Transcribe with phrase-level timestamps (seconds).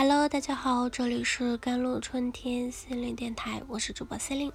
[0.00, 4.52] Hello，大家好，这里是甘露春天心灵电台，我是主播司令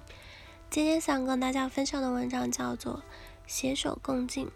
[0.70, 2.94] 今天想跟大家分享的文章叫做
[3.46, 4.46] 《携手共进》，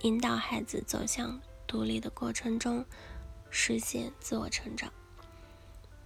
[0.00, 2.86] 引导孩子走向独立的过程中，
[3.50, 4.90] 实现自我成长。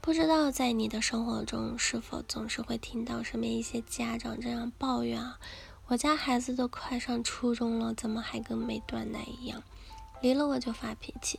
[0.00, 5.39] 不知道在你的生活中，是否总是会听到身边一些家长这样抱怨啊？
[5.87, 9.62] 我家孩子都快上初中了，怎么还跟没断奶一样？
[10.21, 11.39] 离了我就发脾气。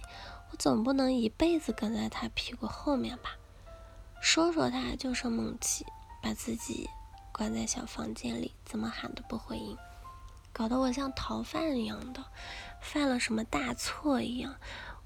[0.52, 3.36] 我总不能一辈子跟在他屁股后面吧？
[4.21, 5.86] 说说他就生闷气，
[6.21, 6.89] 把自己
[7.32, 9.78] 关在小房间里，怎么喊都不回应，
[10.51, 12.25] 搞得我像逃犯一样的，
[12.82, 14.56] 犯了什么大错一样。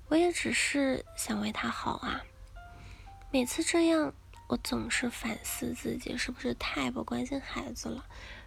[0.07, 2.23] 我也只是想为他好啊。
[3.29, 4.13] 每次这样，
[4.47, 8.05] 我总是反思自己是不是太不关心孩子了。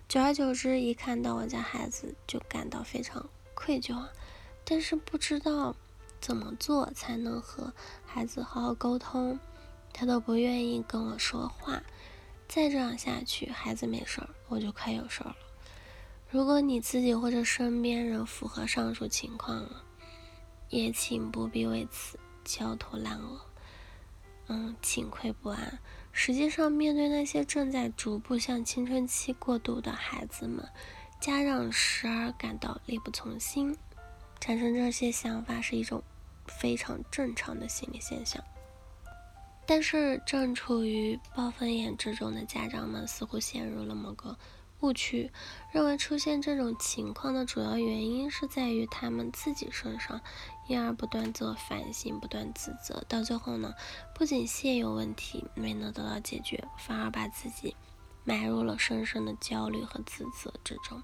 [0.08, 4.10] 久而久之，一看到我家孩子就感到非常愧疚啊。
[4.64, 5.76] 但是不知道。
[6.20, 7.72] 怎么做才能和
[8.04, 9.38] 孩子好好沟通？
[9.92, 11.82] 他都不愿意跟我说话。
[12.48, 15.36] 再这样下去，孩子没事儿，我就快有事儿了。
[16.28, 19.82] 如果你自己或者身边人符合上述情况了，
[20.68, 23.40] 也请不必为此焦头烂额，
[24.48, 25.78] 嗯，请愧不安。
[26.12, 30.68] 实际上，面对那些正在逐步向青春期过渡的孩子们，
[31.20, 33.76] 家长时而感到力不从心，
[34.40, 36.02] 产生这些想法是一种。
[36.60, 38.40] 非常正常的心理现象，
[39.66, 44.38] 但是正处于暴风眼之中的家长们似乎陷入了某个
[44.78, 45.28] 误区，
[45.72, 50.20] 认为出现这种情况的主要原因是在于他们自己身上，
[50.68, 53.74] 因而不断自我反省、不断自责，到最后呢，
[54.14, 57.74] 不仅现有问题没能得到解决，反而把自己
[58.22, 61.02] 埋入了深深的焦虑和自责之中，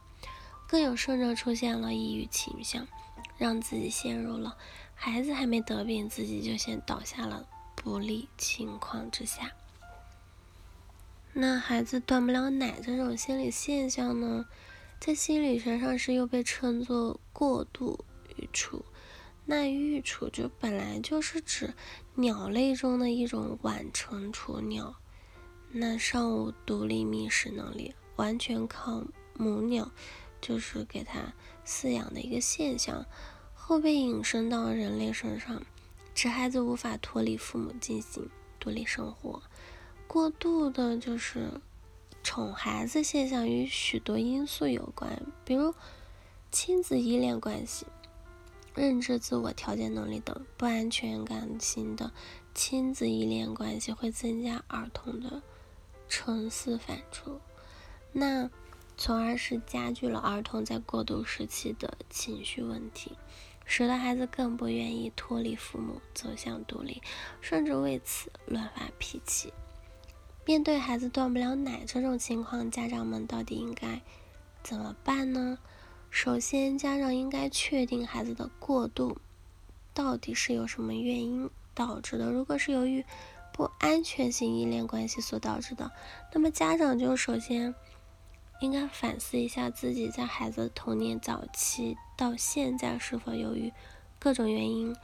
[0.73, 2.89] 更有甚者出现了抑郁倾向，
[3.37, 4.57] 让自己陷入了。
[4.95, 9.53] 孩子还没得病，自己就先倒下了不利情况之下。
[11.35, 14.47] 那孩子断不了奶这种心理现象呢，
[14.99, 18.07] 在心理学上是又被称作过度
[18.39, 18.83] 育雏。
[19.45, 21.75] 那育雏就本来就是指
[22.15, 24.95] 鸟类中的一种晚成雏鸟，
[25.71, 29.91] 那尚无独立觅食能力，完全靠母鸟
[30.43, 31.33] 就是给他
[31.65, 33.07] 饲养的一个现象。
[33.55, 35.63] 后被引申到人类身上，
[36.15, 38.29] 指孩子无法脱离父母进行
[38.61, 39.41] 独立生活。
[40.07, 41.49] 过度的就是
[42.23, 45.73] 宠孩子现象与许多因素有关，比如
[46.51, 47.87] 亲子依恋关系、
[48.75, 50.45] 认知自我调节能力等。
[50.59, 52.13] 不安全感型的
[52.53, 55.41] 亲子依恋关系会增加儿童的
[56.09, 57.39] 沉思反刍，
[58.13, 58.51] 那
[58.97, 63.17] 从而是加剧了儿童在过渡时期的情绪问题。
[63.65, 67.01] 使得孩子更不愿意脱离父母，走向独立，
[67.41, 69.53] 甚至为此乱发脾气。
[70.45, 74.03] 面对孩子断不了奶这种情况，家长们到底应该
[74.65, 75.59] 怎么办呢？
[76.11, 79.17] 首先，家长应该确定孩子的过度
[79.95, 82.31] 到底是由什么原因导致的。
[82.31, 83.05] 如果是由于
[83.55, 85.93] 不安全性依恋关系所导致的，
[86.35, 87.75] 那么家长就首先。
[88.63, 93.73] 应该反思一下自己在孩子童年早期到现在是否由于
[94.21, 94.95] 各种原因，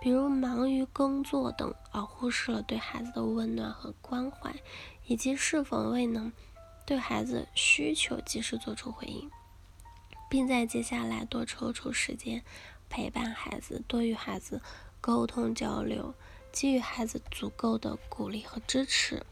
[0.00, 4.54] 比如忙于工作等，而忽视了对孩子的温暖和关怀，
[5.08, 6.32] 以及是否未能
[6.86, 9.28] 对孩子需求及时做出回应，
[10.30, 12.44] 并在接下来多抽出时间
[12.88, 14.62] 陪伴孩子，多与孩子
[15.00, 16.14] 沟通交流，
[16.52, 19.26] 给予孩子足够的鼓励和支持。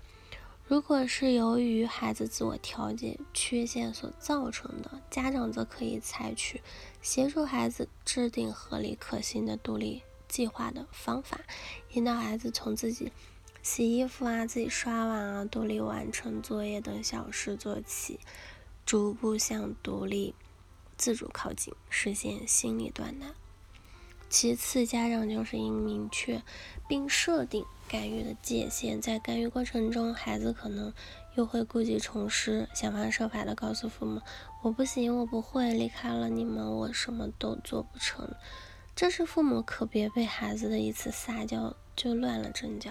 [0.69, 6.61] 如果是由于孩子自我调节缺陷所造成的，家长则可以采取
[7.01, 11.39] 协助孩子制定合理可行的独立计划的方法，
[11.93, 13.13] 引导孩子从自己
[13.63, 18.19] 洗衣服啊、自己刷碗啊、独立完成作业等小事做起，
[18.85, 20.35] 逐步向独立
[20.97, 23.27] 自主靠近，实现心理断奶。
[24.29, 26.43] 其次，家长就是应明确
[26.89, 29.01] 并设定干预的界限。
[29.01, 30.93] 在干预过程中，孩子可能
[31.37, 34.21] 又会故技重施，想方设法的告诉父母
[34.63, 38.29] ：“我不行，我不会，离开了你们，我什么都做不成。”
[38.97, 42.91] 这时，父母可别被孩子的一次撒娇就乱了阵脚，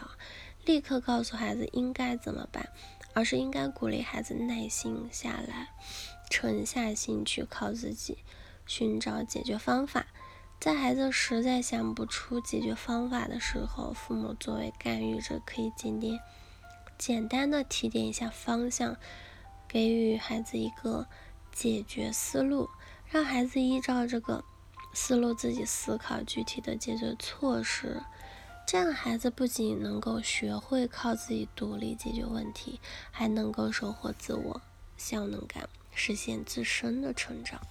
[0.63, 2.69] 立刻告诉孩子应该怎么办，
[3.13, 5.69] 而是应该鼓励孩子耐心下来，
[6.29, 8.19] 沉下心去靠自己
[8.65, 10.07] 寻找解决方法。
[10.59, 16.19] 在孩子实在想不出解决方法的时候，父母作为干预者，可以简点、
[16.97, 18.97] 简单的提点一下方向，
[19.67, 21.05] 给予孩子一个
[21.51, 22.67] 解决思路，
[23.07, 24.43] 让孩子依照这个
[24.93, 28.01] 思路自己思考具体的解决措施，
[28.65, 32.79] 这样孩子不仅能够学会靠自己独立解决问题，
[33.11, 34.61] 还能够收获自我
[34.97, 37.61] 效能感，实现自身的成长。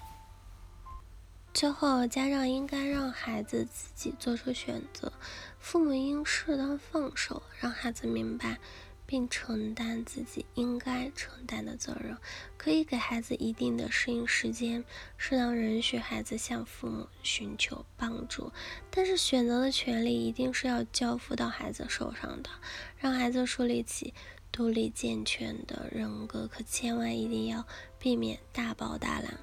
[1.55, 5.13] 最后，家长应该让孩子自己做出选择，
[5.61, 8.59] 父母应适当放手，让孩子明白。
[9.07, 12.17] 并承担自己应该承担的责任，
[12.57, 14.83] 可以给孩子一定的适应时间，
[15.19, 18.51] 适当允许孩子向父母寻求帮助。
[18.91, 22.49] 但是选择的权利一定是要交付到孩子手上的，
[22.97, 24.15] 让孩子树立起
[24.51, 26.47] 独立健全的人格。
[26.47, 27.67] 可千万一定要
[27.99, 29.39] 避免大包大揽。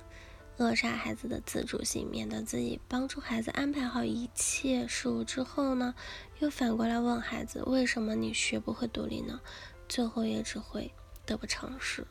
[0.61, 5.95] 扼杀孩子的自主性，免得自己帮助孩子安排好一切事物之后呢，
[6.37, 9.41] 又反过来问孩子为什么你学不会独立呢？
[9.89, 10.91] 最后也只会
[11.25, 12.05] 得不偿失。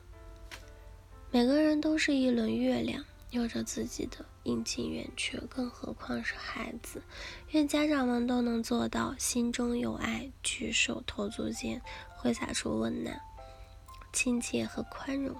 [1.31, 7.01] 每个人都是一轮月亮，有着自己的阴晴圆缺，更何况是孩子。
[7.51, 11.81] 愿家长们都能做到心中有爱，举手投足间
[12.17, 13.17] 挥洒出温暖、
[14.11, 15.35] 亲切和宽容，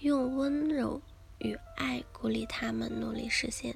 [0.00, 1.02] 用温柔。
[1.38, 3.74] 与爱鼓励他们努力实现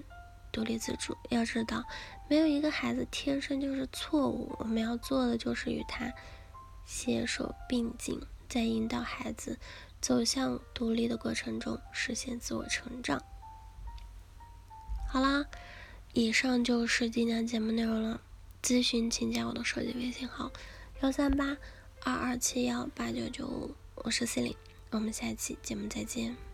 [0.51, 1.17] 独立自主。
[1.31, 1.85] 要知道，
[2.29, 4.55] 没有一个孩子天生就是错误。
[4.59, 6.13] 我们要做的就是与他
[6.87, 9.59] 携手并进，在引导孩子
[10.01, 13.23] 走向独立的过程中实现自我成长。
[15.11, 15.45] 好啦，
[16.13, 18.21] 以上就是今天节目内容了。
[18.61, 20.51] 咨询请加我的手机微信号：
[21.01, 21.57] 幺三八
[22.03, 24.57] 二二七幺八九九五，我是 C 琳，
[24.91, 26.48] 我们下期节目再见。